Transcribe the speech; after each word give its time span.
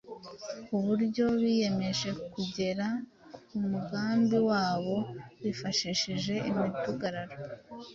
ku 0.65 0.75
buryo 0.85 1.25
biyemeje 1.41 2.09
kugera 2.33 2.87
ku 3.47 3.57
mugambi 3.69 4.37
wabo 4.49 4.97
bifashishije 5.41 6.33
imidugararo. 6.49 7.35